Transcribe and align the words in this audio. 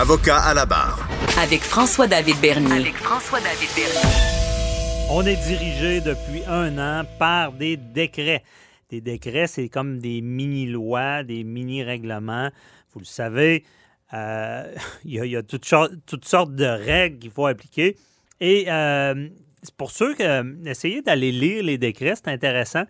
Avocat 0.00 0.38
à 0.38 0.54
la 0.54 0.64
barre. 0.64 1.06
Avec 1.38 1.60
François-David 1.60 2.40
Bernier. 2.40 2.72
Avec 2.72 2.94
François-David 2.94 3.68
Bernier. 3.76 5.10
On 5.10 5.26
est 5.26 5.36
dirigé 5.46 6.00
depuis 6.00 6.42
un 6.48 6.78
an 6.78 7.04
par 7.18 7.52
des 7.52 7.76
décrets. 7.76 8.42
Des 8.88 9.02
décrets, 9.02 9.46
c'est 9.46 9.68
comme 9.68 9.98
des 9.98 10.22
mini-lois, 10.22 11.22
des 11.22 11.44
mini-règlements. 11.44 12.48
Vous 12.94 13.00
le 13.00 13.04
savez, 13.04 13.66
euh, 14.14 14.74
il 15.04 15.22
y 15.26 15.36
a, 15.36 15.42
toutes, 15.42 15.66
sortes 15.66 16.54
de 16.54 16.64
règles 16.64 17.18
qu'il 17.18 17.30
faut 17.30 17.44
appliquer. 17.44 17.98
Et 18.40 18.72
euh, 18.72 19.28
pour 19.76 19.90
ceux 19.90 20.14
qui 20.14 20.22
euh, 20.22 20.42
essayez 20.64 21.02
d'aller 21.02 21.30
lire 21.30 21.62
les 21.62 21.76
décrets, 21.76 22.14
c'est 22.16 22.28
intéressant. 22.28 22.84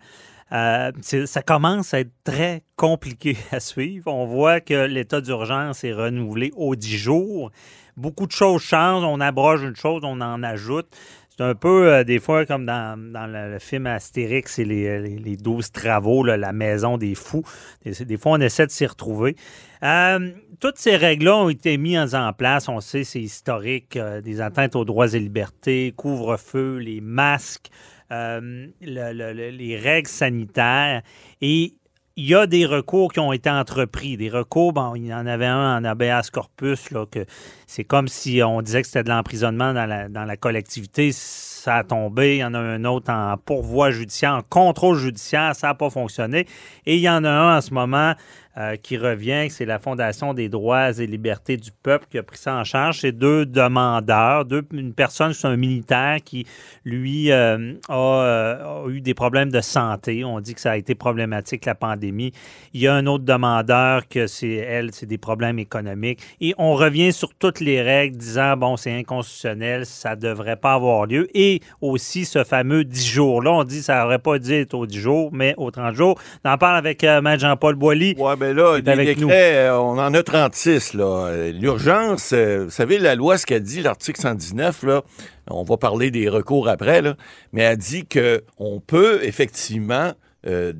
Euh, 0.53 0.91
ça 1.01 1.41
commence 1.41 1.93
à 1.93 2.01
être 2.01 2.11
très 2.23 2.63
compliqué 2.75 3.37
à 3.51 3.59
suivre. 3.59 4.11
On 4.13 4.25
voit 4.25 4.59
que 4.59 4.85
l'état 4.85 5.21
d'urgence 5.21 5.83
est 5.83 5.93
renouvelé 5.93 6.51
aux 6.55 6.75
10 6.75 6.97
jours. 6.97 7.51
Beaucoup 7.95 8.27
de 8.27 8.31
choses 8.31 8.61
changent. 8.61 9.05
On 9.05 9.21
abroge 9.21 9.63
une 9.63 9.75
chose, 9.75 10.01
on 10.03 10.19
en 10.21 10.43
ajoute. 10.43 10.87
C'est 11.29 11.43
un 11.43 11.55
peu, 11.55 11.91
euh, 11.91 12.03
des 12.03 12.19
fois, 12.19 12.45
comme 12.45 12.65
dans, 12.65 12.99
le, 12.99 13.57
film 13.59 13.87
Astérix 13.87 14.59
et 14.59 14.65
les, 14.65 14.99
les, 14.99 15.37
12 15.37 15.71
travaux, 15.71 16.25
la 16.25 16.51
maison 16.51 16.97
des 16.97 17.15
fous. 17.15 17.43
Des, 17.85 18.17
fois, 18.17 18.33
on 18.33 18.41
essaie 18.41 18.65
de 18.65 18.71
s'y 18.71 18.85
retrouver. 18.85 19.37
Euh, 19.81 20.31
toutes 20.59 20.77
ces 20.77 20.97
règles-là 20.97 21.37
ont 21.37 21.49
été 21.49 21.77
mises 21.77 22.13
en 22.15 22.33
place. 22.33 22.67
On 22.67 22.81
sait, 22.81 23.05
c'est 23.05 23.21
historique. 23.21 23.97
des 23.97 24.41
atteintes 24.41 24.75
aux 24.75 24.83
droits 24.83 25.13
et 25.13 25.19
libertés, 25.19 25.93
couvre-feu, 25.95 26.77
les 26.77 26.99
masques, 26.99 27.69
euh, 28.11 28.67
les 28.81 29.79
règles 29.81 30.09
sanitaires. 30.09 31.01
Et 31.41 31.75
il 32.17 32.27
y 32.27 32.35
a 32.35 32.45
des 32.45 32.65
recours 32.65 33.13
qui 33.13 33.19
ont 33.19 33.31
été 33.31 33.49
entrepris. 33.49 34.17
Des 34.17 34.29
recours, 34.29 34.73
bon, 34.73 34.95
il 34.95 35.07
y 35.07 35.13
en 35.13 35.25
avait 35.25 35.45
un 35.45 35.77
en 35.77 35.83
habeas 35.83 36.29
corpus, 36.31 36.91
là, 36.91 37.05
que 37.05 37.25
c'est 37.67 37.83
comme 37.83 38.07
si 38.07 38.41
on 38.43 38.61
disait 38.61 38.81
que 38.81 38.87
c'était 38.87 39.03
de 39.03 39.09
l'emprisonnement 39.09 39.73
dans 39.73 39.85
la, 39.85 40.09
dans 40.09 40.25
la 40.25 40.37
collectivité. 40.37 41.11
Ça 41.13 41.77
a 41.77 41.83
tombé. 41.83 42.37
Il 42.37 42.39
y 42.39 42.43
en 42.43 42.53
a 42.53 42.59
un 42.59 42.83
autre 42.85 43.11
en 43.11 43.37
pourvoi 43.37 43.91
judiciaire, 43.91 44.35
en 44.35 44.41
contrôle 44.41 44.97
judiciaire. 44.97 45.55
Ça 45.55 45.67
n'a 45.67 45.75
pas 45.75 45.89
fonctionné. 45.89 46.47
Et 46.85 46.95
il 46.95 47.01
y 47.01 47.09
en 47.09 47.23
a 47.23 47.29
un 47.29 47.57
en 47.57 47.61
ce 47.61 47.73
moment 47.73 48.13
euh, 48.57 48.75
qui 48.75 48.97
revient, 48.97 49.47
c'est 49.49 49.63
la 49.63 49.79
Fondation 49.79 50.33
des 50.33 50.49
droits 50.49 50.91
et 50.99 51.07
libertés 51.07 51.55
du 51.55 51.71
peuple 51.71 52.05
qui 52.11 52.17
a 52.17 52.23
pris 52.23 52.37
ça 52.37 52.53
en 52.55 52.65
charge. 52.65 52.99
C'est 52.99 53.13
deux 53.13 53.45
demandeurs, 53.45 54.43
deux, 54.43 54.61
une 54.73 54.93
personne, 54.93 55.31
c'est 55.31 55.47
un 55.47 55.55
militaire 55.55 56.17
qui, 56.25 56.45
lui, 56.83 57.31
euh, 57.31 57.75
euh, 57.89 58.83
a, 58.83 58.89
eu 58.89 58.99
des 58.99 59.13
problèmes 59.13 59.51
de 59.51 59.61
santé. 59.61 60.25
On 60.25 60.41
dit 60.41 60.53
que 60.53 60.59
ça 60.59 60.71
a 60.71 60.77
été 60.77 60.95
problématique, 60.95 61.63
la 61.63 61.75
pandémie. 61.75 62.33
Il 62.73 62.81
y 62.81 62.87
a 62.87 62.93
un 62.93 63.05
autre 63.05 63.23
demandeur 63.23 64.05
que 64.09 64.27
c'est 64.27 64.55
elle, 64.55 64.91
c'est 64.91 65.05
des 65.05 65.17
problèmes 65.17 65.57
économiques. 65.57 66.19
Et 66.41 66.53
on 66.57 66.73
revient 66.73 67.13
sur 67.13 67.33
toutes 67.33 67.61
les 67.61 67.81
règles 67.81 68.17
disant, 68.17 68.57
bon, 68.57 68.75
c'est 68.75 68.91
inconstitutionnel, 68.91 69.85
ça 69.85 70.17
ne 70.17 70.21
devrait 70.21 70.57
pas 70.57 70.73
avoir 70.73 71.05
lieu. 71.05 71.29
Et 71.33 71.61
aussi 71.79 72.25
ce 72.25 72.43
fameux 72.43 72.83
10 72.83 73.07
jours-là, 73.07 73.51
on 73.51 73.63
dit 73.63 73.81
ça 73.81 74.01
n'aurait 74.01 74.19
pas 74.19 74.39
dû 74.39 74.51
être 74.51 74.73
aux 74.73 74.85
10 74.85 74.99
jours, 74.99 75.29
mais 75.31 75.53
aux 75.55 75.71
30 75.71 75.95
jours. 75.95 76.19
On 76.43 76.49
en 76.49 76.57
parle 76.57 76.75
avec 76.75 77.03
Maître 77.03 77.39
Jean-Paul 77.39 77.75
Boilly 77.75 78.15
mais 78.41 78.55
là, 78.55 78.79
euh, 78.81 79.71
on 79.77 79.99
en 79.99 80.13
a 80.15 80.23
36, 80.23 80.95
là. 80.95 81.51
L'urgence, 81.51 82.31
euh, 82.33 82.65
vous 82.65 82.71
savez, 82.71 82.97
la 82.97 83.13
loi, 83.13 83.37
ce 83.37 83.45
qu'elle 83.45 83.61
dit, 83.61 83.83
l'article 83.83 84.19
119, 84.19 84.81
là, 84.83 85.03
on 85.47 85.63
va 85.63 85.77
parler 85.77 86.09
des 86.09 86.27
recours 86.27 86.67
après, 86.67 87.03
là, 87.03 87.15
mais 87.53 87.61
elle 87.61 87.77
dit 87.77 88.05
qu'on 88.05 88.79
peut 88.79 89.19
effectivement 89.21 90.13
euh, 90.47 90.73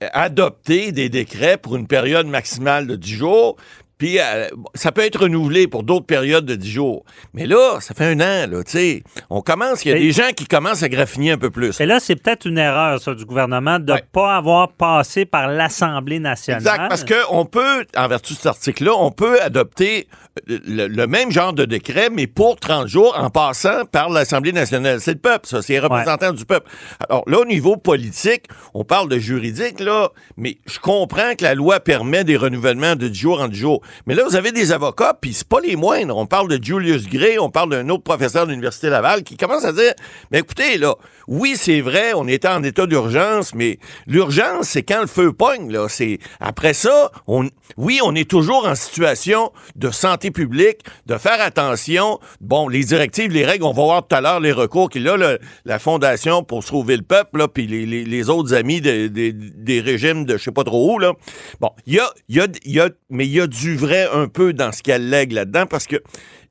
adopter 0.00 0.92
des 0.92 1.08
décrets 1.08 1.56
pour 1.56 1.74
une 1.74 1.88
période 1.88 2.28
maximale 2.28 2.86
de 2.86 2.94
10 2.94 3.12
jours, 3.12 3.56
puis 3.98 4.18
euh, 4.18 4.48
ça 4.74 4.92
peut 4.92 5.02
être 5.02 5.20
renouvelé 5.20 5.68
pour 5.68 5.82
d'autres 5.82 6.06
périodes 6.06 6.44
de 6.44 6.54
10 6.54 6.70
jours. 6.70 7.04
Mais 7.32 7.46
là, 7.46 7.78
ça 7.80 7.94
fait 7.94 8.06
un 8.06 8.20
an, 8.20 8.50
là, 8.50 8.64
tu 8.64 8.72
sais. 8.72 9.02
On 9.30 9.40
commence, 9.40 9.84
il 9.84 9.88
y 9.88 9.92
a 9.92 9.98
des 9.98 10.12
gens 10.12 10.30
qui 10.36 10.46
commencent 10.46 10.82
à 10.82 10.88
graffiner 10.88 11.32
un 11.32 11.38
peu 11.38 11.50
plus. 11.50 11.80
Et 11.80 11.86
là, 11.86 12.00
c'est 12.00 12.16
peut-être 12.16 12.46
une 12.46 12.58
erreur, 12.58 13.00
ça, 13.00 13.14
du 13.14 13.24
gouvernement 13.24 13.78
de 13.78 13.92
ne 13.92 13.98
pas 14.12 14.36
avoir 14.36 14.72
passé 14.72 15.24
par 15.24 15.48
l'Assemblée 15.48 16.18
nationale. 16.18 16.62
Exact, 16.62 16.88
parce 16.88 17.04
qu'on 17.04 17.44
peut, 17.44 17.86
en 17.96 18.08
vertu 18.08 18.32
de 18.32 18.38
cet 18.38 18.46
article-là, 18.46 18.92
on 18.96 19.10
peut 19.10 19.40
adopter 19.40 20.08
le, 20.46 21.06
même 21.06 21.30
genre 21.30 21.52
de 21.52 21.64
décret, 21.64 22.08
mais 22.10 22.26
pour 22.26 22.56
30 22.56 22.88
jours, 22.88 23.14
en 23.18 23.30
passant 23.30 23.84
par 23.90 24.10
l'Assemblée 24.10 24.52
nationale. 24.52 25.00
C'est 25.00 25.12
le 25.12 25.18
peuple, 25.18 25.46
ça, 25.46 25.62
c'est 25.62 25.74
les 25.74 25.80
représentants 25.80 26.32
du 26.32 26.44
peuple. 26.44 26.68
Alors 27.08 27.22
là, 27.26 27.40
au 27.40 27.44
niveau 27.44 27.76
politique, 27.76 28.44
on 28.74 28.84
parle 28.84 29.08
de 29.08 29.18
juridique, 29.18 29.80
là, 29.80 30.10
mais 30.36 30.58
je 30.66 30.78
comprends 30.78 31.34
que 31.36 31.44
la 31.44 31.54
loi 31.54 31.80
permet 31.80 32.24
des 32.24 32.36
renouvellements 32.36 32.96
de 32.96 33.08
10 33.08 33.18
jours 33.18 33.40
en 33.40 33.48
10 33.48 33.58
jours. 33.58 33.82
Mais 34.06 34.14
là, 34.14 34.24
vous 34.24 34.36
avez 34.36 34.52
des 34.52 34.72
avocats, 34.72 35.16
puis 35.20 35.32
c'est 35.32 35.48
pas 35.48 35.60
les 35.60 35.76
moindres. 35.76 36.16
On 36.16 36.26
parle 36.26 36.48
de 36.48 36.62
Julius 36.62 37.08
Gray, 37.08 37.38
on 37.38 37.50
parle 37.50 37.70
d'un 37.70 37.88
autre 37.88 38.02
professeur 38.02 38.46
de 38.46 38.50
l'Université 38.50 38.90
Laval 38.90 39.22
qui 39.22 39.36
commence 39.36 39.64
à 39.64 39.72
dire, 39.72 39.92
mais 40.30 40.40
écoutez, 40.40 40.78
là, 40.78 40.94
oui, 41.28 41.54
c'est 41.56 41.80
vrai, 41.80 42.12
on 42.14 42.28
était 42.28 42.48
en 42.48 42.62
état 42.62 42.86
d'urgence, 42.86 43.54
mais 43.54 43.78
l'urgence, 44.06 44.68
c'est 44.68 44.82
quand 44.82 45.00
le 45.00 45.06
feu 45.06 45.32
pogne, 45.32 45.72
là. 45.72 45.86
C'est, 45.88 46.18
après 46.40 46.74
ça, 46.74 47.10
on, 47.26 47.48
oui, 47.76 48.00
on 48.04 48.14
est 48.14 48.28
toujours 48.28 48.66
en 48.66 48.74
situation 48.74 49.52
de 49.76 49.90
santé 49.90 50.30
publique, 50.30 50.80
de 51.06 51.16
faire 51.16 51.40
attention. 51.40 52.20
Bon, 52.40 52.68
les 52.68 52.84
directives, 52.84 53.32
les 53.32 53.44
règles, 53.44 53.64
on 53.64 53.72
va 53.72 53.82
voir 53.82 54.06
tout 54.06 54.14
à 54.14 54.20
l'heure 54.20 54.40
les 54.40 54.52
recours 54.52 54.90
qu'il 54.90 55.08
a, 55.08 55.38
la 55.64 55.78
Fondation 55.78 56.42
pour 56.44 56.64
sauver 56.64 56.96
le 56.96 57.02
peuple, 57.02 57.46
puis 57.48 57.66
les, 57.66 58.30
autres 58.30 58.54
amis 58.54 58.80
des 58.80 59.80
régimes 59.80 60.24
de 60.24 60.36
je 60.36 60.44
sais 60.44 60.52
pas 60.52 60.64
trop 60.64 60.94
où, 60.94 60.98
là. 60.98 61.12
Bon, 61.60 61.70
il 61.86 61.94
y 61.94 62.00
a, 62.00 62.10
y, 62.28 62.40
a, 62.40 62.46
y 62.64 62.80
a, 62.80 62.88
mais 63.10 63.26
il 63.26 63.32
y 63.32 63.40
a 63.40 63.46
du 63.46 63.73
vrai 63.76 64.08
un 64.12 64.28
peu 64.28 64.52
dans 64.52 64.72
ce 64.72 64.82
qu'elle 64.82 65.08
lègue 65.08 65.32
là-dedans, 65.32 65.66
parce 65.66 65.86
que 65.86 66.02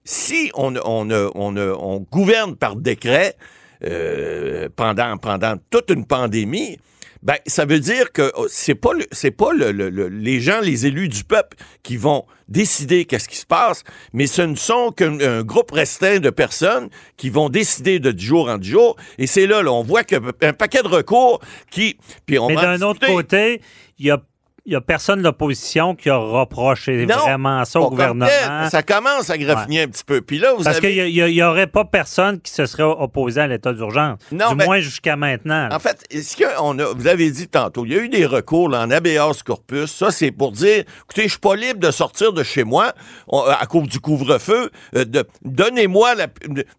si 0.04 0.52
on, 0.56 0.76
on, 0.84 1.10
on, 1.12 1.58
on 1.58 2.00
gouverne 2.12 2.56
par 2.56 2.76
décret 2.76 3.36
euh, 3.84 4.70
pendant, 4.76 5.18
pendant 5.18 5.56
toute 5.70 5.90
une 5.90 6.06
pandémie, 6.06 6.78
ben, 7.24 7.38
ça 7.48 7.64
veut 7.64 7.80
dire 7.80 8.12
que 8.12 8.34
oh, 8.36 8.48
c'est 8.50 8.76
pas 8.76 8.92
c'est 9.14 9.32
pas 9.32 9.54
le, 9.54 9.72
les 10.10 10.42
gens, 10.42 10.60
les 10.60 10.86
élus 10.86 11.08
du 11.08 11.24
peuple 11.24 11.56
qui 11.82 11.96
vont 11.96 12.26
décider 12.50 13.06
qu'est-ce 13.06 13.30
qui 13.30 13.38
se 13.38 13.46
passe, 13.46 13.84
mais 14.12 14.28
ce 14.28 14.42
ne 14.42 14.56
sont 14.56 14.92
qu'un 14.92 15.42
groupe 15.44 15.72
restreint 15.72 16.20
de 16.20 16.30
personnes 16.30 16.90
qui 17.16 17.30
vont 17.30 17.48
décider 17.48 18.00
de 18.00 18.18
jour 18.20 18.50
en 18.50 18.62
jour. 18.62 18.98
Et 19.18 19.28
c'est 19.28 19.48
là, 19.48 19.64
là, 19.64 19.72
on 19.72 19.84
voit 19.84 20.04
qu'un 20.04 20.54
paquet 20.54 20.84
de 20.84 20.90
recours 20.90 21.40
qui. 21.72 21.98
Puis 22.26 22.38
on 22.38 22.50
mais 22.50 22.56
d'un 22.56 22.82
autre 22.82 23.06
côté, 23.08 23.62
il 24.00 24.08
y 24.08 24.12
a 24.12 24.22
il 24.66 24.70
n'y 24.70 24.76
a 24.78 24.82
personne 24.82 25.20
de 25.20 25.24
l'opposition 25.24 25.94
qui 25.94 26.10
a 26.10 26.16
reproché 26.16 27.06
vraiment 27.06 27.66
ça 27.66 27.82
au 27.82 27.90
gouvernement. 27.90 28.70
Ça 28.70 28.82
commence 28.82 29.30
à 29.30 29.38
graffiner 29.38 29.82
un 29.82 29.88
petit 29.88 30.06
peu. 30.06 30.22
Puis 30.22 30.40
là, 30.40 30.54
vous 30.54 30.64
Parce 30.64 30.80
qu'il 30.80 31.06
n'y 31.06 31.44
aurait 31.44 31.68
pas 31.68 31.84
personne 31.84 32.40
qui 32.40 32.52
se 32.52 32.66
serait 32.66 32.84
opposé 32.84 33.42
à 33.42 33.48
l'état 33.48 33.74
d'urgence. 33.74 34.20
Du 34.32 34.38
moins 34.66 34.80
jusqu'à 34.80 35.18
maintenant. 35.18 35.68
En 35.70 35.80
fait, 35.80 36.06
ce 36.10 36.38
qu'on 36.38 36.80
a, 36.80 36.94
vous 36.94 37.08
avez 37.08 37.30
dit 37.30 37.48
tantôt, 37.50 37.86
il 37.86 37.92
y 37.92 37.98
a 37.98 38.02
eu 38.02 38.10
des 38.10 38.26
recours 38.26 38.70
là, 38.70 38.84
en 38.84 38.92
habeas 38.92 39.44
corpus. 39.44 39.92
Ça, 39.92 40.12
c'est 40.12 40.32
pour 40.32 40.54
dire, 40.54 40.86
écoutez, 41.04 41.24
je 41.24 41.30
suis 41.30 41.40
pas 41.40 41.56
libre 41.56 41.82
de 41.82 41.92
sortir 41.92 42.32
de 42.32 42.44
chez 42.44 42.64
moi 42.64 42.94
à 43.32 43.66
cause 43.66 43.90
du 43.90 44.00
couvre-feu. 44.00 44.72
Euh, 44.96 45.06
donnez-moi 45.44 46.16
la, 46.16 46.28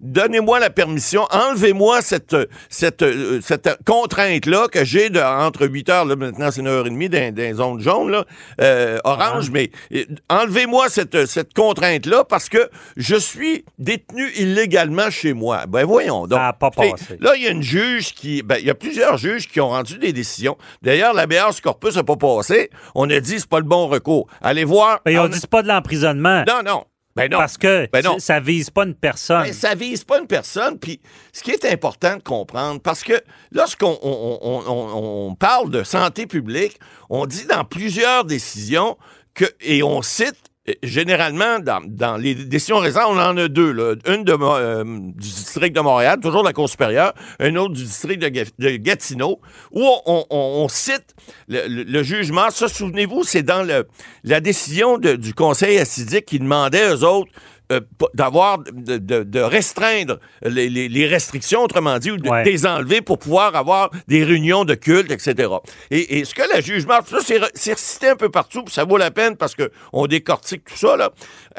donnez-moi 0.01 0.59
la 0.59 0.71
permission, 0.71 1.27
enlevez-moi 1.31 2.01
cette, 2.01 2.37
cette, 2.71 3.03
euh, 3.03 3.41
cette 3.43 3.79
contrainte-là 3.85 4.69
que 4.69 4.85
j'ai 4.85 5.11
entre 5.23 5.67
8 5.67 5.89
heures, 5.91 6.05
là, 6.07 6.17
maintenant 6.17 6.51
c'est 6.51 6.63
9h30 6.63 7.09
dans, 7.09 7.35
dans 7.35 7.55
zones 7.55 7.74
jaune, 7.81 8.11
là, 8.11 8.25
euh, 8.61 8.99
orange, 9.05 9.51
mais 9.51 9.71
euh, 9.95 10.05
enlevez-moi 10.29 10.89
cette, 10.89 11.27
cette 11.27 11.55
contrainte-là 11.55 12.25
parce 12.25 12.49
que 12.49 12.69
je 12.97 13.17
suis 13.17 13.65
détenu 13.79 14.31
illégalement 14.37 15.11
chez 15.11 15.33
moi. 15.33 15.67
Ben 15.67 15.85
voyons 15.85 16.27
donc. 16.27 16.39
pas 16.59 16.71
passé. 16.71 17.17
Là, 17.21 17.35
il 17.37 17.43
y 17.43 17.47
a 17.47 17.51
une 17.51 17.63
juge 17.63 18.15
qui. 18.15 18.43
Ben, 18.43 18.57
il 18.59 18.67
y 18.67 18.71
a 18.71 18.75
plusieurs 18.75 19.17
juges 19.17 19.49
qui 19.49 19.61
ont 19.61 19.69
rendu 19.69 19.99
des 19.99 20.13
décisions. 20.13 20.57
D'ailleurs, 20.83 21.15
l'habeas 21.15 21.61
corpus 21.63 21.97
n'a 21.97 22.05
pas 22.05 22.17
passé. 22.17 22.71
On 22.95 23.09
a 23.11 23.21
dit 23.21 23.41
c'est 23.41 23.49
pas 23.49 23.59
le 23.59 23.65
bon 23.65 23.87
recours. 23.89 24.27
Allez 24.43 24.65
voir. 24.65 25.01
Ben, 25.05 25.19
on 25.19 25.29
dit 25.29 25.41
pas 25.47 25.63
de 25.63 25.69
l'emprisonnement. 25.69 26.45
Non, 26.47 26.63
non. 26.65 26.85
Ben 27.17 27.31
non. 27.31 27.39
Parce 27.39 27.57
que 27.57 27.89
ben 27.93 28.03
non. 28.03 28.19
ça 28.19 28.41
vise 28.41 28.71
pas 28.71 28.85
une 28.85 28.95
personne. 28.95 29.45
Ben, 29.45 29.53
ça 29.53 29.75
vise 29.75 30.03
pas 30.05 30.19
une 30.19 30.27
personne. 30.27 30.79
Puis 30.79 31.01
ce 31.33 31.43
qui 31.43 31.53
est 31.53 31.65
important 31.65 32.17
de 32.17 32.23
comprendre, 32.23 32.81
parce 32.81 33.05
que 33.05 33.21
lorsqu'on 33.53 33.99
on, 34.03 35.35
parle 35.39 35.71
de 35.71 35.85
santé 35.85 36.27
publique, 36.27 36.79
on 37.11 37.27
dit 37.27 37.47
dans 37.47 37.65
plusieurs 37.65 38.25
décisions 38.25 38.97
que, 39.35 39.45
et 39.61 39.83
on 39.83 40.03
cite 40.03 40.51
généralement, 40.83 41.59
dans, 41.59 41.83
dans 41.87 42.17
les 42.17 42.35
décisions 42.35 42.79
récentes, 42.79 43.05
on 43.09 43.19
en 43.19 43.37
a 43.37 43.49
deux. 43.49 43.71
Là. 43.73 43.95
Une 44.07 44.25
de, 44.25 44.35
euh, 44.41 44.85
du 44.85 45.13
district 45.29 45.77
de 45.77 45.81
Montréal, 45.81 46.19
toujours 46.23 46.43
de 46.43 46.49
la 46.49 46.53
Cour 46.55 46.69
supérieure, 46.69 47.13
une 47.39 47.59
autre 47.59 47.75
du 47.75 47.83
district 47.85 48.21
de, 48.23 48.29
Ga- 48.29 48.45
de 48.59 48.77
Gatineau, 48.77 49.41
où 49.73 49.83
on, 50.07 50.25
on- 50.31 50.63
on 50.65 50.69
cite 50.69 51.15
le, 51.49 51.69
le- 51.69 51.83
le 51.83 52.03
jugement. 52.03 52.51
Ça, 52.51 52.69
souvenez-vous, 52.69 53.25
c'est 53.25 53.43
dans 53.43 53.63
le, 53.63 53.87
la 54.23 54.41
décision 54.41 54.97
du 54.99 55.35
Conseil 55.35 55.79
assidique 55.79 56.25
qui 56.27 56.39
demandait 56.39 56.91
aux 56.93 57.05
autres 57.05 57.31
euh, 57.73 57.81
d'avoir 58.15 58.59
de, 58.59 58.99
de- 58.99 59.23
de 59.23 59.41
restreindre 59.41 60.19
les, 60.43 60.69
les- 60.69 60.89
les 60.89 61.07
restrictions, 61.07 61.63
autrement 61.63 61.99
dit, 61.99 62.11
ou 62.11 62.17
de 62.19 62.29
Ouais. 62.29 62.45
les 62.45 62.67
enlever 62.67 63.01
pour 63.01 63.19
pouvoir 63.19 63.55
avoir 63.57 63.91
des 64.09 64.23
réunions 64.25 64.65
de 64.65 64.75
culte, 64.75 65.11
etc. 65.11 65.51
Et, 65.91 66.19
et 66.19 66.25
ce 66.25 66.35
que 66.35 66.43
la 66.53 66.61
juge 66.61 66.87
Marthe, 66.87 67.09
ça, 67.09 67.19
c'est 67.25 67.39
re- 67.39 67.51
c'est 67.55 67.73
recité 67.73 68.09
un 68.09 68.17
peu 68.17 68.29
partout, 68.29 68.63
puis 68.65 68.75
ça 68.75 68.85
vaut 68.85 68.97
la 68.99 69.11
peine 69.11 69.37
parce 69.37 69.55
qu'on 69.55 70.07
décortique 70.07 70.65
tout 70.65 70.77
ça, 70.77 70.97
là. 70.97 71.11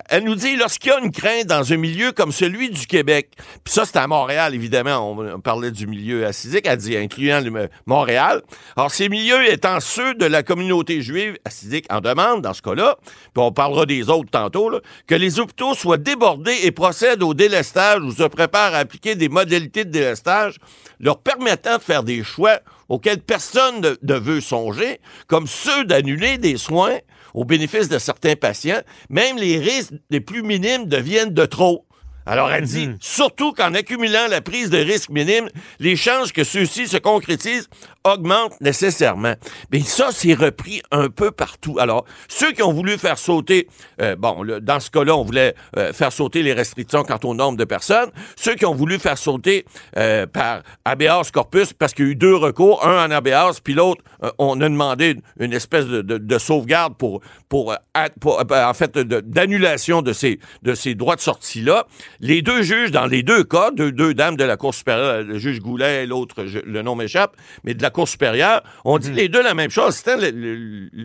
Elle 0.10 0.24
nous 0.25 0.36
dit, 0.36 0.56
lorsqu'il 0.57 0.92
y 0.92 0.94
a 0.94 1.00
une 1.00 1.12
crainte 1.12 1.46
dans 1.48 1.72
un 1.72 1.78
milieu 1.78 2.12
comme 2.12 2.31
celui 2.31 2.69
du 2.69 2.86
Québec, 2.86 3.30
puis 3.63 3.74
ça, 3.74 3.86
c'est 3.86 3.98
à 3.98 4.07
Montréal, 4.07 4.54
évidemment, 4.54 5.12
on, 5.12 5.36
on 5.36 5.40
parlait 5.40 5.72
du 5.72 5.88
milieu 5.88 6.25
assidique, 6.25 6.66
elle 6.68 6.78
dit, 6.78 6.96
incluant 6.98 7.40
le, 7.42 7.69
Montréal. 7.86 8.42
Alors, 8.75 8.92
ces 8.92 9.10
milieux 9.10 9.52
étant 9.52 9.80
ceux 9.80 10.13
de 10.16 10.25
la 10.25 10.44
communauté 10.44 11.02
juive 11.02 11.38
assidique 11.46 11.86
en 11.90 12.02
demande, 12.02 12.42
dans 12.42 12.54
ce 12.54 12.62
cas-là, 12.62 12.98
puis 13.06 13.44
on 13.44 13.52
parlera 13.52 13.86
des 13.86 14.10
autres 14.10 14.30
tantôt, 14.30 14.69
là, 14.69 14.80
que 15.07 15.16
les 15.16 15.40
hôpitaux 15.40 15.74
soient 15.74 15.94
débordés 15.97 16.57
et 16.63 16.71
procèdent 16.71 17.24
au 17.24 17.33
délestage 17.33 18.01
ou 18.01 18.12
se 18.12 18.24
préparent 18.24 18.74
à 18.74 18.80
appliquer 18.80 19.15
des 19.15 19.30
modalités 19.30 19.86
de 19.86 19.92
délestage 19.92 20.57
leur 21.00 21.19
permettant 21.19 21.77
de 21.77 21.81
faire 21.83 22.03
des 22.03 22.24
choix 22.24 22.59
auxquels 22.89 23.21
personne 23.21 23.81
ne, 23.81 23.95
ne 24.01 24.19
veut 24.19 24.42
songer, 24.42 25.00
comme 25.27 25.47
ceux 25.47 25.86
d'annuler 25.86 26.38
des 26.38 26.57
soins 26.57 26.97
au 27.33 27.44
bénéfice 27.44 27.89
de 27.89 28.00
certains 28.00 28.36
patients, 28.36 28.81
même 29.09 29.38
les 29.38 29.59
risques 29.59 29.94
les 30.09 30.21
plus 30.21 30.42
minimes 30.42 30.86
deviennent 30.86 31.33
de 31.33 31.45
trop. 31.45 31.86
Alors, 32.25 32.51
elle 32.51 32.63
dit, 32.66 32.89
surtout 33.00 33.54
qu'en 33.54 33.74
accumulant 33.75 34.27
la 34.30 34.42
prise 34.42 34.69
de 34.69 34.77
risque 34.77 35.10
minime, 35.10 35.48
les 35.80 35.95
chances 35.95 36.31
que 36.31 36.44
ceux-ci 36.44 36.88
se 36.88 36.98
concrétisent 36.98 37.68
augmentent 38.04 38.60
nécessairement. 38.62 39.33
Mais 39.72 39.81
ça, 39.81 40.10
c'est 40.12 40.33
repris 40.33 40.81
un 40.92 41.10
peu 41.10 41.31
partout. 41.31 41.77
Alors, 41.80 42.06
ceux 42.27 42.51
qui 42.51 42.62
ont 42.63 42.74
voulu 42.74 42.98
faire 42.98 43.18
sauter, 43.18 43.68
euh, 44.01 44.16
bon, 44.16 44.42
le- 44.44 44.60
dans 44.62 44.80
ce 44.80 44.89
cas-là, 44.92 45.16
on 45.16 45.24
voulait 45.24 45.56
euh, 45.77 45.94
faire 45.94 46.12
sauter 46.12 46.42
les 46.44 46.54
restrictions 46.54 47.04
quant 47.04 47.19
au 47.24 47.33
nombre 47.33 47.57
de 47.57 47.63
personnes. 47.66 48.10
Ceux 48.36 48.56
qui 48.56 48.66
ont 48.66 48.75
voulu 48.75 49.00
faire 49.00 49.18
sauter 49.18 49.66
euh, 49.98 50.25
par 50.28 50.62
habeas 50.83 51.30
corpus, 51.31 51.74
parce 51.74 51.94
qu'il 51.94 52.06
y 52.06 52.07
a 52.10 52.12
eu 52.12 52.16
deux 52.16 52.36
recours, 52.36 52.86
un 52.86 53.07
en 53.07 53.12
habeas, 53.12 53.60
puis 53.63 53.74
l'autre, 53.74 54.04
on 54.38 54.60
a 54.62 54.69
demandé 54.69 55.12
une, 55.38 55.45
une 55.45 55.54
espèce 55.54 55.86
de, 55.86 56.01
de- 56.01 56.18
de 56.18 56.38
sauvegarde 56.38 56.95
pour, 56.98 57.21
pour, 57.50 57.75
pour, 58.19 58.44
en 58.51 58.74
fait, 58.74 58.98
de- 58.98 59.21
d'annulation 59.21 60.01
de 60.01 60.13
ces, 60.13 60.39
de 60.63 60.74
ces 60.75 60.95
droits 60.95 61.16
de 61.16 61.21
sortie-là. 61.21 61.86
Les 62.20 62.42
deux 62.42 62.62
juges, 62.62 62.92
dans 62.92 63.06
les 63.06 63.24
deux 63.24 63.44
cas, 63.44 63.72
deux, 63.72 63.92
deux 63.92 64.14
dames 64.14 64.38
de 64.38 64.44
la 64.44 64.58
Cour 64.58 64.74
supérieure, 64.74 65.24
le 65.24 65.38
juge 65.38 65.60
Goulet 65.60 66.04
et 66.04 66.06
l'autre, 66.08 66.44
le 66.44 66.82
nom 66.82 66.96
m'échappe, 66.96 67.36
mais 67.64 67.74
de 67.74 67.82
la 67.82 67.90
Cour 67.90 68.08
supérieure, 68.08 68.62
ont 68.84 68.98
dit 68.98 69.12
les 69.12 69.30
deux 69.30 69.42
la 69.42 69.54
même 69.54 69.72
chose. 69.72 69.96
C'était 69.96 70.32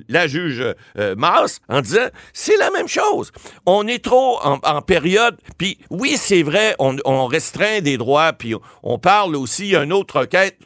la 0.08 0.26
juge 0.26 0.64
euh, 0.98 1.14
Masse 1.16 1.60
en 1.68 1.80
disant 1.80 2.08
c'est 2.32 2.56
la 2.56 2.70
même 2.70 2.88
chose. 2.88 3.32
On 3.66 3.86
est 3.86 4.04
trop 4.04 4.38
en, 4.42 4.58
en 4.62 4.82
période. 4.82 5.36
Puis 5.58 5.78
oui, 5.90 6.16
c'est 6.16 6.42
vrai, 6.42 6.74
on, 6.78 6.96
on 7.04 7.26
restreint 7.26 7.80
des 7.80 7.96
droits. 7.96 8.32
Puis 8.32 8.54
on, 8.54 8.60
on 8.82 8.98
parle 8.98 9.36
aussi, 9.36 9.64
il 9.64 9.70
y 9.70 9.76
a 9.76 9.82
une 9.82 9.92
autre 9.92 10.20
requête 10.20 10.58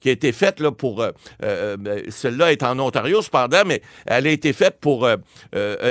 qui 0.00 0.08
a 0.08 0.12
été 0.12 0.32
faite 0.32 0.60
là, 0.60 0.70
pour. 0.72 1.02
euh, 1.02 1.10
euh, 1.42 1.76
euh, 1.86 2.02
Celle-là 2.08 2.52
est 2.52 2.62
en 2.62 2.78
Ontario, 2.78 3.22
cependant, 3.22 3.62
mais 3.66 3.82
elle 4.06 4.26
a 4.26 4.30
été 4.30 4.52
faite 4.52 4.76
pour 4.80 5.06
euh, 5.06 5.16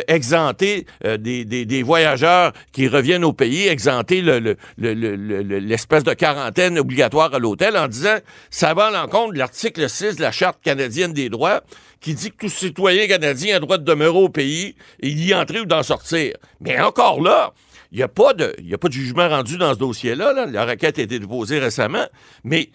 exempter 0.08 0.86
des, 1.20 1.84
voyageurs 1.84 2.54
qui 2.72 2.88
reviennent 2.88 3.24
au 3.24 3.34
pays, 3.34 3.68
exempter 3.68 4.22
le- 4.22 4.40
le- 4.40 4.58
le- 4.78 4.94
le- 4.94 5.16
le- 5.16 5.42
le- 5.44 5.60
l'espèce 5.60 6.04
de 6.04 6.14
quarantaine 6.14 6.78
obligatoire 6.80 7.34
à 7.34 7.40
l'hôtel 7.40 7.78
en 7.78 7.88
disant 7.88 8.18
ça 8.50 8.74
va 8.74 8.88
à 8.88 8.92
l'encontre 8.92 9.34
de 9.34 9.40
l'article 9.40 9.90
6 9.90 10.18
de 10.18 10.22
la 10.22 10.32
Charte 10.32 10.60
canadienne 10.64 11.14
des 11.14 11.30
droits 11.30 11.62
qui 12.02 12.14
dit 12.14 12.32
que 12.32 12.38
tout 12.38 12.50
citoyen 12.50 13.08
canadien 13.08 13.58
a 13.58 13.60
droit 13.60 13.78
de 13.78 13.84
demeurer 13.84 14.18
au 14.18 14.30
pays 14.30 14.76
et 15.02 15.12
d'y 15.12 15.34
entrer 15.34 15.60
ou 15.60 15.66
d'en 15.66 15.84
sortir. 15.84 16.36
Mais 16.62 16.80
encore 16.80 17.22
là, 17.22 17.54
il 17.92 17.98
n'y 17.98 18.04
a, 18.04 18.08
pas 18.08 18.34
de- 18.34 18.56
y 18.62 18.74
a 18.74 18.78
pas 18.78 18.88
de 18.88 18.94
jugement 18.94 19.28
rendu 19.28 19.58
dans 19.58 19.74
ce 19.74 19.80
dossier-là. 19.80 20.32
là. 20.34 20.46
La 20.46 20.66
requête 20.66 21.00
a 21.00 21.02
été 21.02 21.20
déposée 21.20 21.60
récemment, 21.60 22.06
mais 22.44 22.70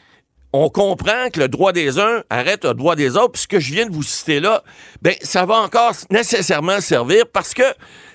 on 0.57 0.69
comprend 0.69 1.31
que 1.33 1.41
le 1.41 1.49
droit 1.49 1.73
des 1.73 1.99
uns 1.99 2.23
arrête 2.31 2.65
le 2.65 2.75
droit 2.75 2.95
des 2.95 3.17
autres. 3.17 3.33
Puis 3.33 3.43
ce 3.43 3.49
que 3.49 3.59
je 3.59 3.73
viens 3.73 3.87
de 3.87 3.93
vous 3.93 4.05
citer 4.05 4.39
là, 4.39 4.63
ben 5.03 5.15
ça 5.21 5.45
va 5.45 5.57
encore 5.57 5.93
nécessairement 6.11 6.81
servir 6.81 7.25
parce 7.33 7.55
que 7.55 7.65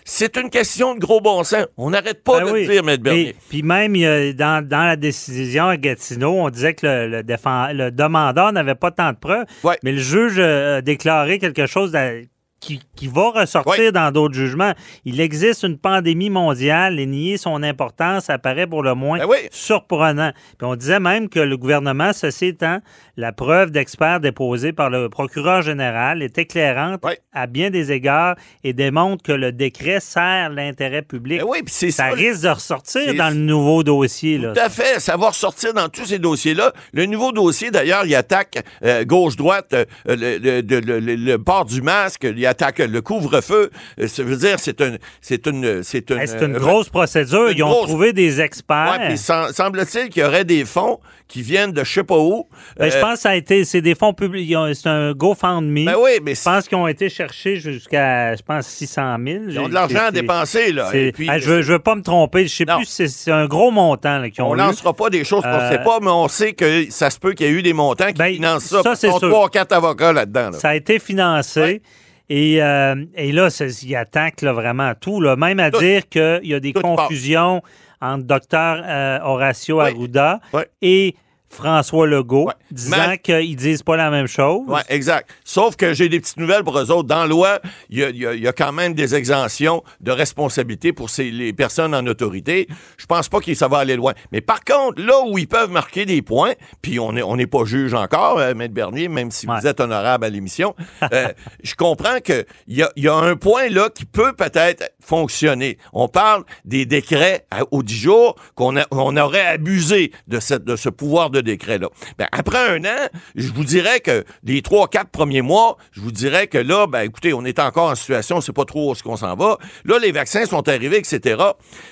c'est 0.06 0.38
une 0.38 0.50
question 0.50 0.96
de 0.96 1.00
gros 1.00 1.20
bon 1.20 1.44
sens. 1.44 1.66
On 1.76 1.90
n'arrête 1.90 2.24
pas 2.24 2.40
Ben 2.40 2.46
de 2.48 2.52
oui. 2.52 2.66
le 2.66 2.72
dire, 2.72 2.84
Maître 2.86 3.04
Bernier. 3.04 3.30
Et- 3.30 3.36
Puis 3.50 3.62
même, 3.62 3.94
a- 3.96 4.32
dans, 4.32 4.66
dans 4.66 4.86
la 4.86 4.96
décision 4.96 5.68
à 5.68 5.76
Gatineau, 5.76 6.32
on 6.32 6.50
disait 6.50 6.74
que 6.76 6.88
le, 6.88 7.08
le 7.10 7.24
défend- 7.24 7.74
le 7.74 7.92
demandeur 7.92 8.54
n'avait 8.54 8.74
pas 8.76 8.92
tant 8.92 9.12
de 9.12 9.18
preuves, 9.18 9.46
Ouais. 9.66 9.78
mais 9.84 9.92
le 9.92 10.00
juge 10.00 10.40
a 10.40 10.82
déclaré 10.82 11.40
quelque 11.40 11.66
chose 11.66 11.92
d'a- 11.92 12.14
qui, 12.60 12.82
qui 12.96 13.08
va 13.08 13.30
ressortir 13.32 13.92
dans 13.94 14.12
d'autres 14.12 14.34
jugements. 14.36 14.74
Il 15.06 15.22
existe 15.22 15.64
une 15.64 15.78
pandémie 15.78 16.30
mondiale 16.30 17.00
et 17.00 17.06
nier 17.06 17.38
son 17.38 17.64
importance 17.64 18.30
apparaît 18.30 18.68
pour 18.68 18.84
le 18.84 18.94
moins 18.96 19.20
Ben 19.20 19.26
oui. 19.30 19.38
surprenant. 19.52 20.32
Puis 20.58 20.68
on 20.68 20.76
disait 20.76 21.00
même 21.00 21.30
que 21.30 21.40
le 21.40 21.58
gouvernement, 21.58 22.12
ceci 22.14 22.48
étant, 22.48 22.80
la 23.18 23.32
preuve 23.32 23.72
d'experts 23.72 24.20
déposée 24.20 24.74
par 24.74 24.90
le 24.90 25.10
procureur 25.10 25.62
général 25.62 26.22
est 26.22 26.38
éclairante 26.38 27.02
à 27.34 27.48
bien 27.48 27.70
des 27.70 27.92
égards 27.92 28.36
et 28.64 28.74
démontre 28.74 29.24
que 29.24 29.32
le 29.32 29.52
décret 29.52 30.00
sert 30.00 30.50
l'intérêt 30.50 31.02
public. 31.02 31.42
Ben 31.42 31.48
Ça 31.68 31.90
ça. 31.92 32.10
risque 32.10 32.44
de 32.44 32.50
ressortir 32.50 33.14
dans 33.16 33.30
le 33.30 33.40
nouveau 33.40 33.84
dossier. 33.84 34.38
Là. 34.38 34.54
Tout 34.54 34.60
à 34.62 34.70
fait. 34.70 35.00
Ça 35.00 35.18
va 35.18 35.30
ressortir 35.30 35.74
dans 35.74 35.90
tous 35.90 36.06
ces 36.06 36.20
dossiers-là. 36.20 36.74
Le 36.94 37.06
nouveau 37.06 37.32
dossier, 37.32 37.72
d'ailleurs, 37.72 38.06
il 38.06 38.16
attaque 38.16 38.64
euh, 38.84 39.04
gauche-droite, 39.06 39.74
euh, 39.74 39.86
le, 40.06 40.38
le- 40.38 40.62
le- 40.62 41.00
le- 41.00 41.16
le 41.16 41.38
port 41.38 41.66
du 41.66 41.82
masque, 41.82 42.24
il 42.36 42.46
attaque 42.50 42.80
le 42.80 43.02
couvre-feu. 43.02 43.70
Euh, 44.00 44.08
ça 44.08 44.24
veut 44.24 44.36
dire, 44.36 44.60
c'est 44.60 44.82
une, 44.82 44.98
c'est 45.22 45.48
une, 45.48 45.84
c'est 45.84 46.10
une, 46.12 46.18
une 46.42 46.56
euh, 46.56 46.60
grosse 46.60 46.90
procédure. 46.90 47.48
une 47.50 47.58
Ils 47.58 47.64
ont 47.64 47.70
grosse- 47.70 47.88
trouvé 47.88 48.12
des 48.14 48.42
experts. 48.42 49.00
Ouais, 49.08 49.16
semble-t-il 49.16 50.10
qu'il 50.10 50.24
y 50.24 50.26
aurait 50.26 50.46
des 50.46 50.66
fonds 50.66 51.00
qui 51.28 51.42
viennent 51.44 51.72
de 51.72 51.84
je 51.84 51.94
sais 51.94 52.04
pas 52.04 52.18
où. 52.18 52.48
Ben, 52.78 52.90
je 52.90 52.98
Euh, 52.98 53.02
pense 53.02 53.14
que 53.16 53.20
ça 53.22 53.30
a 53.30 53.36
été, 53.36 53.64
c'est 53.64 53.82
des 53.82 53.94
fonds 53.96 54.14
publics. 54.14 54.54
C'est 54.74 54.90
un 54.90 55.12
GoFundMe. 55.14 55.86
Ben 55.86 55.96
oui, 56.02 56.14
mais 56.24 56.34
Je 56.36 56.42
pense 56.44 56.68
qu'ils 56.68 56.78
ont 56.78 56.88
été 56.88 57.08
cherchés 57.10 57.58
jusqu'à, 57.58 58.36
je 58.36 58.42
pense, 58.42 58.66
600 58.66 59.18
000. 59.24 59.44
ils 59.50 59.60
ont 59.60 59.70
de 59.70 59.74
l'argent 59.76 60.06
à 60.08 60.12
dépenser, 60.12 60.72
là. 60.72 60.90
Et 60.94 61.12
puis, 61.12 61.28
Ah, 61.30 61.38
je, 61.38 61.48
veux, 61.50 61.62
je 61.62 61.74
veux 61.74 61.80
pas 61.80 61.96
me 61.96 62.02
tromper. 62.02 62.48
Je 62.48 62.56
sais 62.56 62.66
Non. 62.66 62.78
plus 62.78 62.86
si 62.86 62.94
c'est 62.94 63.08
c'est 63.08 63.32
un 63.32 63.46
gros 63.46 63.70
montant 63.70 64.28
qu'ils 64.30 64.44
ont 64.44 64.50
on 64.50 64.56
eu. 64.56 64.58
lancera 64.58 64.94
pas 64.94 65.10
des 65.12 65.24
choses 65.24 65.44
qu'on 65.44 65.50
Euh, 65.50 65.70
sait 65.70 65.84
pas, 65.84 66.00
mais 66.02 66.10
on 66.10 66.28
sait 66.28 66.54
que 66.54 66.90
ça 66.90 67.10
se 67.12 67.20
peut 67.20 67.34
qu'il 67.34 67.46
y 67.46 67.50
ait 67.50 67.54
eu 67.54 67.62
des 67.62 67.74
montants 67.74 68.08
qui 68.08 68.14
Ben, 68.14 68.34
financent 68.34 68.64
ça. 68.66 68.82
ça, 68.82 68.96
c'est 68.96 69.10
sûr. 69.12 69.20
trois 69.30 69.50
quatre 69.50 69.74
avocats 69.74 70.12
là-dedans. 70.14 70.50
là. 70.52 70.58
Ça 70.58 70.70
a 70.70 70.76
été 70.76 70.98
financé. 70.98 71.62
Ouais. 71.62 71.82
Et, 72.30 72.62
euh, 72.62 72.96
et 73.16 73.32
là, 73.32 73.48
il 73.84 73.96
attaque 73.96 74.42
là, 74.44 74.54
vraiment 74.54 74.94
tout. 75.00 75.20
Là. 75.20 75.36
Même 75.36 75.60
à 75.60 75.72
Tout. 75.72 75.80
dire 75.80 76.08
qu'il 76.08 76.42
y 76.44 76.54
a 76.54 76.60
des 76.60 76.74
part. 76.74 76.84
confusions 76.84 77.62
entre 78.02 78.24
docteur 78.26 78.84
euh, 78.86 79.20
Horacio 79.24 79.80
Oui. 79.82 79.88
Arruda 79.90 80.40
et 80.82 81.16
François 81.50 82.08
Legault, 82.08 82.46
Ouais. 82.48 82.54
disant 82.72 83.16
qu'ils 83.22 83.56
disent 83.56 83.84
pas 83.84 83.98
la 83.98 84.10
même 84.10 84.28
chose. 84.28 84.62
Oui, 84.68 84.80
exact. 84.90 85.30
Sauf 85.44 85.76
que 85.76 85.94
j'ai 85.94 86.08
des 86.10 86.20
petites 86.20 86.38
nouvelles 86.38 86.64
pour 86.64 86.78
eux 86.80 86.92
autres. 86.92 87.08
Dans 87.08 87.22
la 87.22 87.28
loi, 87.28 87.60
il 87.90 88.00
y 88.00 88.04
a, 88.04 88.10
y 88.36 88.40
y 88.48 88.54
quand 88.56 88.72
même 88.72 88.94
des 88.94 89.16
exemptions 89.16 89.84
de 90.00 90.12
responsabilité 90.12 90.94
pour 90.94 91.10
ces, 91.10 91.32
les 91.32 91.52
personnes 91.54 91.94
en 91.96 92.06
autorité. 92.08 92.68
Je 92.98 93.06
pense 93.06 93.28
pas 93.30 93.40
que 93.40 93.54
ça 93.56 93.68
va 93.68 93.80
aller 93.80 93.96
loin. 93.96 94.14
Mais 94.32 94.42
par 94.42 94.64
contre, 94.64 95.02
là 95.02 95.22
où 95.28 95.38
ils 95.38 95.48
peuvent 95.48 95.72
marquer 95.72 96.06
des 96.06 96.22
points, 96.22 96.54
puis 96.82 97.00
on 97.00 97.14
n'est 97.14 97.24
on 97.24 97.36
pas 97.48 97.66
juge 97.66 97.94
encore, 97.94 98.38
euh, 98.40 98.54
Maître 98.54 98.74
Bernier, 98.74 99.08
même 99.08 99.32
si 99.32 99.48
Ouais. 99.48 99.60
vous 99.60 99.68
êtes 99.68 99.80
honorable 99.80 100.26
à 100.26 100.30
l'émission, 100.30 100.76
euh, 101.12 101.28
je 101.64 101.74
comprends 101.76 102.20
qu'il 102.20 102.46
y 102.68 102.84
a, 102.84 102.92
il 102.96 103.04
y 103.04 103.08
a 103.08 103.16
un 103.16 103.36
point 103.36 103.70
là 103.70 103.90
qui 103.90 104.06
peut 104.06 104.34
peut-être 104.34 104.92
fonctionner. 105.00 105.78
On 105.94 106.08
parle 106.08 106.44
des 106.66 106.86
décrets 106.86 107.46
à- 107.52 107.62
aux 107.72 107.82
10 107.84 107.96
jours 107.98 108.36
qu'on 108.56 108.76
on 108.92 109.18
aurait 109.18 109.46
abusé 109.46 110.12
de, 110.28 110.40
cette, 110.40 110.64
de 110.64 110.76
ce 110.76 110.90
pouvoir 110.90 111.30
de 111.32 111.39
décret-là. 111.42 111.90
Ben, 112.18 112.28
après 112.32 112.70
un 112.70 112.84
an, 112.86 113.08
je 113.36 113.52
vous 113.52 113.64
dirais 113.64 114.00
que 114.00 114.24
les 114.44 114.62
trois, 114.62 114.88
quatre 114.88 115.10
premiers 115.10 115.42
mois, 115.42 115.78
je 115.92 116.02
vous 116.02 116.12
dirais 116.12 116.48
que 116.48 116.58
là, 116.58 116.88
ben, 116.88 117.02
écoutez, 117.02 117.34
on 117.34 117.46
est 117.46 117.60
encore 117.60 117.90
en 117.90 117.96
situation, 117.96 118.38
on 118.38 118.42
sait 118.42 118.54
pas 118.54 118.66
trop 118.66 118.90
où 118.90 118.92
est-ce 118.94 119.04
qu'on 119.04 119.18
s'en 119.18 119.36
va. 119.36 119.58
Là, 119.86 120.00
les 120.00 120.12
vaccins 120.12 120.46
sont 120.46 120.68
arrivés, 120.68 120.98
etc. 120.98 121.42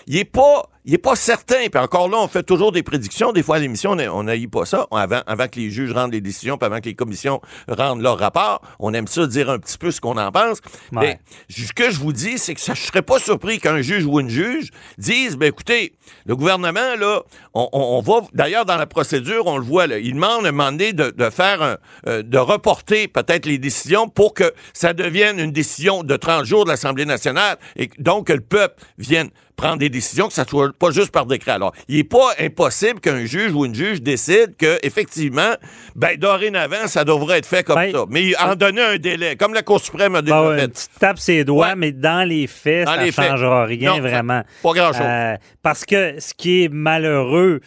Il 0.07 0.17
est 0.17 0.25
pas 0.25 0.69
il 0.87 0.93
n'est 0.93 0.97
pas 0.97 1.17
certain. 1.17 1.67
Puis 1.69 1.81
encore 1.81 2.07
là, 2.07 2.17
on 2.17 2.29
fait 2.29 2.43
toujours 2.43 2.71
des 2.71 2.81
prédictions. 2.81 3.33
Des 3.33 3.43
fois, 3.43 3.57
à 3.57 3.59
l'émission, 3.59 3.91
on 3.91 4.23
n'aille 4.23 4.47
pas 4.47 4.65
ça. 4.65 4.87
Avant, 4.91 5.21
avant 5.27 5.47
que 5.49 5.59
les 5.59 5.69
juges 5.69 5.91
rendent 5.91 6.13
les 6.13 6.21
décisions, 6.21 6.57
puis 6.57 6.65
avant 6.65 6.79
que 6.79 6.85
les 6.85 6.95
commissions 6.95 7.41
rendent 7.67 8.01
leur 8.01 8.17
rapport, 8.17 8.61
on 8.79 8.93
aime 8.93 9.07
ça 9.07 9.27
dire 9.27 9.49
un 9.49 9.59
petit 9.59 9.77
peu 9.77 9.91
ce 9.91 9.99
qu'on 9.99 10.17
en 10.17 10.31
pense. 10.31 10.59
Mais 10.93 11.19
ce 11.49 11.73
que 11.73 11.91
je 11.91 11.99
vous 11.99 12.13
dis, 12.13 12.37
c'est 12.37 12.55
que 12.55 12.61
ça, 12.61 12.73
je 12.73 12.81
serais 12.81 13.01
pas 13.01 13.19
surpris 13.19 13.59
qu'un 13.59 13.81
juge 13.81 14.05
ou 14.05 14.21
une 14.21 14.29
juge 14.29 14.69
dise, 14.97 15.35
ben 15.35 15.47
écoutez, 15.47 15.93
le 16.25 16.37
gouvernement, 16.37 16.95
là, 16.97 17.21
on, 17.53 18.01
va, 18.01 18.21
d'ailleurs, 18.33 18.65
dans 18.65 18.77
la 18.77 18.85
procédure, 18.87 19.45
on 19.45 19.57
le 19.57 19.65
voit, 19.65 19.87
là, 19.87 19.99
il 19.99 20.13
demande 20.13 20.45
à 20.45 20.49
un 20.49 20.51
moment 20.53 20.71
donné 20.71 20.93
de, 20.93 21.29
faire 21.29 21.61
un, 21.61 21.77
euh, 22.07 22.23
de 22.23 22.37
reporter 22.37 23.09
peut-être 23.09 23.45
les 23.45 23.57
décisions 23.57 24.07
pour 24.07 24.33
que 24.33 24.53
ça 24.73 24.93
devienne 24.93 25.37
une 25.37 25.51
décision 25.51 26.03
de 26.03 26.15
30 26.15 26.45
jours 26.45 26.63
de 26.63 26.69
l'Assemblée 26.69 27.05
nationale 27.05 27.57
et 27.75 27.89
donc 27.99 28.27
que 28.27 28.33
le 28.33 28.41
peuple 28.41 28.81
vienne 28.97 29.29
prendre 29.57 29.77
des 29.77 29.89
décisions, 29.89 30.27
que 30.27 30.33
ça 30.33 30.45
soit 30.45 30.71
pas 30.71 30.91
juste 30.91 31.11
par 31.11 31.25
décret. 31.25 31.51
Alors, 31.51 31.73
il 31.89 31.97
n'est 31.97 32.03
pas 32.03 32.29
impossible 32.39 32.99
qu'un 32.99 33.25
juge 33.25 33.51
ou 33.53 33.65
une 33.65 33.75
juge 33.75 34.01
décide 34.01 34.55
que 34.55 34.77
effectivement, 34.83 35.55
ben 35.95 36.15
dorénavant, 36.15 36.87
ça 36.87 37.03
devrait 37.03 37.39
être 37.39 37.47
fait 37.47 37.63
comme 37.63 37.75
ben, 37.75 37.91
ça. 37.91 38.05
Mais 38.07 38.37
en 38.37 38.55
donner 38.55 38.81
un 38.81 38.97
délai, 38.97 39.35
comme 39.35 39.53
la 39.53 39.63
Cour 39.63 39.81
suprême 39.81 40.15
a 40.15 40.21
déjà 40.21 40.41
ben 40.41 40.59
fait. 40.59 40.69
Tu 40.69 40.99
tapes 40.99 41.19
ses 41.19 41.43
doigts, 41.43 41.75
mais 41.75 41.91
dans 41.91 42.25
les 42.27 42.45
faits, 42.47 42.87
ça 42.87 43.03
ne 43.03 43.11
changera 43.11 43.65
rien 43.65 43.99
vraiment. 43.99 44.43
Pas 44.61 44.73
grand-chose. 44.73 45.01
Euh, 45.01 45.35
parce 45.63 45.83
que 45.83 46.19
ce 46.19 46.33
qui 46.35 46.63
est 46.63 46.69
malheureux 46.69 47.61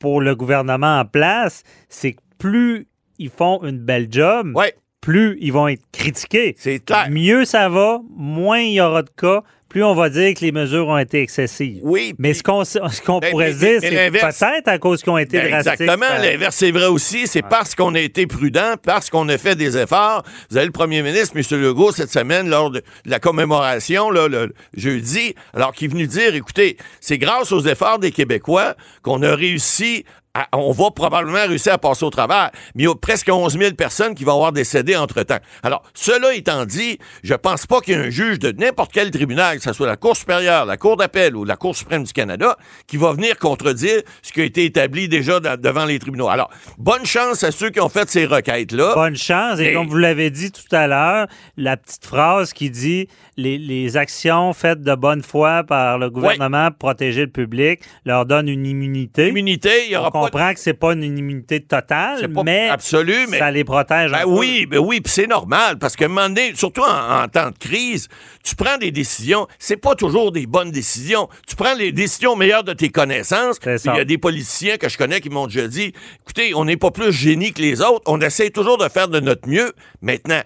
pour 0.00 0.20
le 0.20 0.34
gouvernement 0.34 0.98
en 0.98 1.04
place, 1.04 1.62
c'est 1.88 2.12
que 2.12 2.20
plus 2.38 2.88
ils 3.18 3.30
font 3.30 3.62
une 3.62 3.78
belle 3.78 4.08
job, 4.10 4.52
plus 5.00 5.38
ils 5.40 5.52
vont 5.52 5.68
être 5.68 5.84
critiqués. 5.92 6.56
C'est 6.58 6.80
clair. 6.80 7.06
Mieux 7.08 7.44
ça 7.44 7.68
va, 7.68 8.00
moins 8.10 8.58
il 8.58 8.72
y 8.72 8.80
aura 8.80 9.02
de 9.02 9.10
cas, 9.10 9.42
plus 9.68 9.82
on 9.82 9.94
va 9.94 10.08
dire 10.08 10.32
que 10.34 10.40
les 10.40 10.52
mesures 10.52 10.86
ont 10.88 10.98
été 10.98 11.20
excessives. 11.20 11.80
Oui. 11.82 12.14
Mais 12.18 12.34
ce 12.34 12.42
qu'on 12.42 12.64
ce 12.64 12.78
ben, 12.78 13.30
pourrait 13.30 13.52
dire, 13.52 13.80
c'est 13.80 14.10
peut-être 14.10 14.68
à 14.68 14.78
cause 14.78 15.02
qu'ils 15.02 15.12
ont 15.12 15.18
été 15.18 15.38
ben, 15.38 15.50
drastiques. 15.50 15.80
Exactement. 15.80 16.06
L'inverse, 16.22 16.56
c'est 16.56 16.70
vrai 16.70 16.86
aussi. 16.86 17.26
C'est 17.26 17.42
parce 17.42 17.74
qu'on 17.74 17.94
a 17.94 18.00
été 18.00 18.26
prudent, 18.26 18.74
parce 18.82 19.10
qu'on 19.10 19.28
a 19.28 19.38
fait 19.38 19.56
des 19.56 19.76
efforts. 19.76 20.22
Vous 20.50 20.56
avez 20.56 20.66
le 20.66 20.72
premier 20.72 21.02
ministre, 21.02 21.36
M. 21.36 21.60
Legault, 21.60 21.92
cette 21.92 22.12
semaine, 22.12 22.48
lors 22.48 22.70
de 22.70 22.82
la 23.04 23.18
commémoration, 23.18 24.10
là, 24.10 24.28
le 24.28 24.54
jeudi, 24.76 25.34
alors 25.52 25.72
qu'il 25.72 25.86
est 25.86 25.92
venu 25.92 26.06
dire, 26.06 26.34
écoutez, 26.34 26.76
c'est 27.00 27.18
grâce 27.18 27.50
aux 27.52 27.60
efforts 27.60 27.98
des 27.98 28.12
Québécois 28.12 28.76
qu'on 29.02 29.22
a 29.22 29.34
réussi 29.34 30.04
on 30.52 30.72
va 30.72 30.90
probablement 30.90 31.46
réussir 31.46 31.72
à 31.72 31.78
passer 31.78 32.04
au 32.04 32.10
travers, 32.10 32.50
mais 32.74 32.84
il 32.84 32.86
y 32.86 32.90
a 32.90 32.94
presque 32.94 33.28
11 33.28 33.58
000 33.58 33.74
personnes 33.74 34.14
qui 34.14 34.24
vont 34.24 34.34
avoir 34.34 34.52
décédé 34.52 34.96
entre-temps. 34.96 35.38
Alors, 35.62 35.82
cela 35.94 36.34
étant 36.34 36.64
dit, 36.64 36.98
je 37.22 37.34
pense 37.34 37.66
pas 37.66 37.80
qu'il 37.80 37.94
y 37.94 37.96
ait 37.96 38.06
un 38.06 38.10
juge 38.10 38.38
de 38.38 38.52
n'importe 38.52 38.92
quel 38.92 39.10
tribunal, 39.10 39.58
que 39.58 39.62
ce 39.62 39.72
soit 39.72 39.86
la 39.86 39.96
Cour 39.96 40.16
supérieure, 40.16 40.66
la 40.66 40.76
Cour 40.76 40.96
d'appel 40.96 41.36
ou 41.36 41.44
la 41.44 41.56
Cour 41.56 41.76
suprême 41.76 42.04
du 42.04 42.12
Canada, 42.12 42.56
qui 42.86 42.96
va 42.96 43.12
venir 43.12 43.38
contredire 43.38 44.02
ce 44.22 44.32
qui 44.32 44.40
a 44.40 44.44
été 44.44 44.64
établi 44.64 45.08
déjà 45.08 45.40
devant 45.40 45.84
les 45.84 45.98
tribunaux. 45.98 46.28
Alors, 46.28 46.50
bonne 46.78 47.06
chance 47.06 47.42
à 47.44 47.50
ceux 47.50 47.70
qui 47.70 47.80
ont 47.80 47.88
fait 47.88 48.08
ces 48.08 48.26
requêtes-là. 48.26 48.94
Bonne 48.94 49.16
chance, 49.16 49.58
et, 49.60 49.72
comme 49.72 49.88
vous 49.88 49.98
l'avez 49.98 50.30
dit 50.30 50.52
tout 50.52 50.74
à 50.74 50.86
l'heure, 50.86 51.26
la 51.56 51.76
petite 51.76 52.04
phrase 52.04 52.52
qui 52.52 52.70
dit 52.70 53.08
les, 53.36 53.96
actions 53.96 54.52
faites 54.52 54.82
de 54.82 54.94
bonne 54.94 55.22
foi 55.22 55.62
par 55.64 55.98
le 55.98 56.10
gouvernement 56.10 56.70
pour 56.70 56.78
protéger 56.78 57.22
le 57.22 57.30
public 57.30 57.80
leur 58.04 58.26
donne 58.26 58.48
une 58.48 58.66
immunité. 58.66 59.28
Immunité, 59.28 59.86
il 59.86 59.92
y 59.92 59.96
aura 59.96 60.10
pas 60.10 60.25
comprend 60.26 60.54
que 60.54 60.60
c'est 60.60 60.74
pas 60.74 60.92
une 60.92 61.02
immunité 61.02 61.60
totale, 61.60 62.28
mais, 62.44 62.68
absolue, 62.68 63.26
mais 63.28 63.38
ça 63.38 63.50
les 63.50 63.64
protège. 63.64 64.10
Ben 64.10 64.24
oui, 64.26 64.66
ben 64.66 64.78
oui, 64.78 65.00
puis 65.00 65.12
c'est 65.12 65.26
normal 65.26 65.78
parce 65.78 65.96
que 65.96 66.04
un 66.06 66.08
moment 66.08 66.28
donné, 66.28 66.54
surtout 66.54 66.82
en, 66.82 67.28
temps 67.28 67.50
de 67.50 67.58
crise, 67.58 68.08
tu 68.42 68.54
prends 68.54 68.78
des 68.78 68.90
décisions. 68.90 69.46
C'est 69.58 69.76
pas 69.76 69.94
toujours 69.94 70.32
des 70.32 70.46
bonnes 70.46 70.70
décisions. 70.70 71.28
Tu 71.46 71.56
prends 71.56 71.74
les 71.74 71.92
décisions 71.92 72.36
meilleures 72.36 72.64
de 72.64 72.72
tes 72.72 72.88
connaissances. 72.88 73.58
Il 73.64 73.86
y 73.86 74.00
a 74.00 74.04
des 74.04 74.18
politiciens 74.18 74.76
que 74.76 74.88
je 74.88 74.96
connais 74.96 75.20
qui 75.20 75.30
m'ont 75.30 75.46
déjà 75.46 75.66
dit, 75.66 75.92
écoutez, 76.22 76.54
on 76.54 76.64
n'est 76.64 76.76
pas 76.76 76.90
plus 76.90 77.12
génie 77.12 77.52
que 77.52 77.60
les 77.60 77.80
autres. 77.80 78.02
On 78.06 78.20
essaie 78.20 78.50
toujours 78.50 78.78
de 78.78 78.88
faire 78.88 79.08
de 79.08 79.20
notre 79.20 79.48
mieux. 79.48 79.72
Maintenant, 80.00 80.40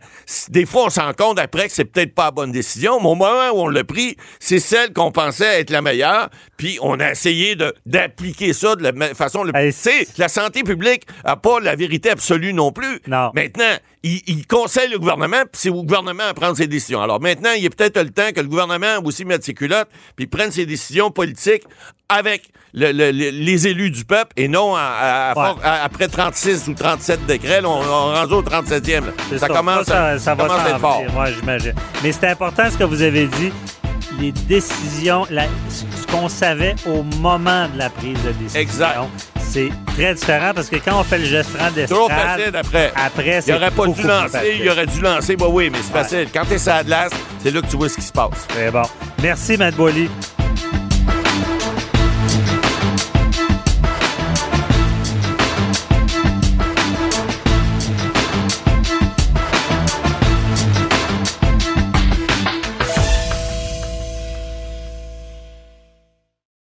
des 0.49 0.67
fois, 0.67 0.85
on 0.87 0.91
s'en 0.91 1.13
compte 1.13 1.39
après 1.39 1.69
que 1.69 1.75
c'est 1.75 1.85
peut-être 1.85 2.15
pas 2.15 2.27
la 2.27 2.31
bonne 2.31 2.53
décision. 2.53 2.99
Mais 3.01 3.09
au 3.09 3.15
moment 3.15 3.51
où 3.53 3.61
on 3.61 3.69
l'a 3.69 3.85
pris, 3.85 4.17
c'est 4.39 4.61
celle 4.61 4.93
qu'on 4.93 5.13
pensait 5.13 5.61
être 5.61 5.71
la 5.71 5.83
meilleure. 5.83 6.31
Puis 6.57 6.79
on 6.81 6.99
a 7.01 7.11
essayé 7.11 7.57
d'appliquer 7.87 8.53
ça 8.53 8.77
de 8.77 8.83
la 8.83 9.15
façon 9.15 9.45
le 9.45 9.53
sais, 9.73 10.07
la 10.19 10.29
santé 10.29 10.63
publique 10.63 11.07
n'a 11.25 11.37
pas 11.37 11.61
la 11.61 11.75
vérité 11.77 12.11
absolue 12.11 12.53
non 12.53 12.73
plus. 12.73 13.01
Non. 13.07 13.31
Maintenant, 13.35 13.77
il, 14.03 14.47
conseille 14.47 14.91
le 14.91 14.99
gouvernement, 14.99 15.43
puis 15.43 15.61
c'est 15.61 15.69
au 15.69 15.83
gouvernement 15.83 16.25
à 16.29 16.35
prendre 16.35 16.57
ses 16.57 16.67
décisions. 16.67 17.03
Alors 17.03 17.21
maintenant, 17.21 17.51
il 17.57 17.65
est 17.65 17.71
peut-être 17.71 18.01
le 18.01 18.11
temps 18.11 18.31
que 18.35 18.41
le 18.41 18.49
gouvernement 18.49 18.99
aussi 19.05 19.25
mette 19.25 19.45
ses 19.45 19.55
culottes, 19.55 19.89
puis 20.17 20.27
prenne 20.27 20.51
ses 20.51 20.67
décisions 20.67 21.11
politiques 21.11 21.65
avec 22.09 22.51
les 22.73 23.67
élus 23.67 23.91
du 23.91 24.05
peuple 24.05 24.33
et 24.37 24.49
non 24.49 24.75
après 24.77 26.09
36 26.09 26.69
ou 26.69 26.75
37 26.75 27.27
décrets. 27.27 27.61
on, 27.65 27.69
on 27.69 28.15
rendu 28.15 28.35
au 28.35 28.43
37e. 28.43 29.03
Ça, 29.39 29.49
commence, 29.49 29.87
ça, 29.87 30.19
ça, 30.19 30.35
va 30.35 30.45
commence 30.45 30.61
à 30.61 30.71
être 30.71 30.79
fort. 30.79 31.03
Moi, 31.13 31.27
j'imagine. 31.33 31.75
Mais 32.03 32.13
c'est 32.13 32.29
important 32.29 32.71
ce 32.71 32.79
que 32.79 32.85
vous 32.85 33.03
avez 33.03 33.27
dit 33.27 33.53
les 34.19 34.33
décisions, 34.33 35.27
ce 35.27 36.07
qu'on 36.07 36.29
savait 36.29 36.75
au 36.87 37.03
moment 37.03 37.69
de 37.69 37.79
la 37.79 37.91
prise 37.91 38.23
de 38.23 38.33
décision. 38.33 38.61
Exact 38.61 38.99
c'est 39.51 39.71
très 39.87 40.15
différent 40.15 40.53
parce 40.55 40.69
que 40.69 40.77
quand 40.77 41.01
on 41.01 41.05
fait 41.05 41.19
le 41.19 41.25
gestion 41.25 41.59
d'estrade... 41.75 41.99
Trop 41.99 42.09
facile 42.09 42.57
après. 42.57 42.93
Après, 42.95 43.41
c'est 43.41 43.51
Il 43.51 43.55
aurait 43.57 43.71
pas 43.71 43.87
dû 43.87 44.03
lancer, 44.03 44.59
il 44.61 44.69
aurait 44.69 44.87
dû 44.87 45.01
lancer, 45.01 45.37
bah 45.37 45.47
oui, 45.49 45.71
mais 45.71 45.79
c'est 45.83 45.93
facile. 45.93 46.29
Quand 46.33 46.45
t'es 46.49 46.59
sur 46.59 46.73
la 46.73 46.85
glace, 46.85 47.13
c'est 47.43 47.51
là 47.51 47.61
que 47.61 47.67
tu 47.67 47.77
vois 47.77 47.89
ce 47.89 47.97
qui 47.97 48.03
se 48.03 48.13
passe. 48.13 48.47
Très 48.49 48.71
bon. 48.71 48.83
Merci, 49.23 49.57
Matt 49.57 49.75
Boily. 49.75 50.09